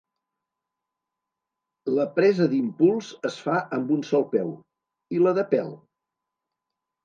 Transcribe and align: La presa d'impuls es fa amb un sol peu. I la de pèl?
La 1.97 2.07
presa 2.15 2.49
d'impuls 2.55 3.11
es 3.31 3.39
fa 3.49 3.61
amb 3.79 3.95
un 3.99 4.03
sol 4.15 4.27
peu. 4.35 4.53
I 5.19 5.23
la 5.29 5.39
de 5.43 5.49
pèl? 5.57 5.73